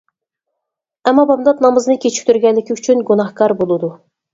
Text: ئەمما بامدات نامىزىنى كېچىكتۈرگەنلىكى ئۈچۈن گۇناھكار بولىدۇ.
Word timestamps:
ئەمما 1.03 1.27
بامدات 1.33 1.63
نامىزىنى 1.67 2.01
كېچىكتۈرگەنلىكى 2.09 2.79
ئۈچۈن 2.81 3.09
گۇناھكار 3.15 3.61
بولىدۇ. 3.65 3.97